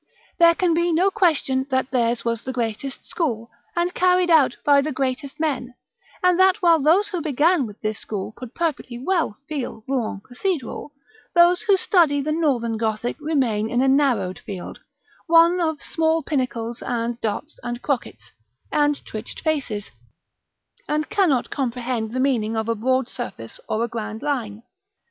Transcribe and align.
There 0.39 0.55
can 0.55 0.73
be 0.73 0.91
no 0.91 1.11
question 1.11 1.67
that 1.69 1.91
theirs 1.91 2.25
was 2.25 2.41
the 2.41 2.51
greatest 2.51 3.05
school, 3.05 3.51
and 3.75 3.93
carried 3.93 4.31
out 4.31 4.57
by 4.65 4.81
the 4.81 4.91
greatest 4.91 5.39
men; 5.39 5.75
and 6.23 6.39
that 6.39 6.59
while 6.63 6.81
those 6.81 7.09
who 7.09 7.21
began 7.21 7.67
with 7.67 7.79
this 7.81 7.99
school 7.99 8.31
could 8.35 8.55
perfectly 8.55 8.97
well 8.97 9.37
feel 9.47 9.83
Rouen 9.87 10.19
Cathedral, 10.27 10.91
those 11.35 11.61
who 11.61 11.77
study 11.77 12.19
the 12.19 12.31
Northern 12.31 12.77
Gothic 12.77 13.15
remain 13.19 13.69
in 13.69 13.79
a 13.83 13.87
narrowed 13.87 14.39
field 14.39 14.79
one 15.27 15.59
of 15.61 15.79
small 15.83 16.23
pinnacles, 16.23 16.81
and 16.81 17.21
dots, 17.21 17.59
and 17.61 17.83
crockets, 17.83 18.31
and 18.71 19.05
twitched 19.05 19.41
faces 19.41 19.91
and 20.89 21.11
cannot 21.11 21.51
comprehend 21.51 22.11
the 22.11 22.19
meaning 22.19 22.55
of 22.57 22.67
a 22.67 22.73
broad 22.73 23.07
surface 23.07 23.59
or 23.69 23.83
a 23.83 23.87
grand 23.87 24.23
line. 24.23 24.63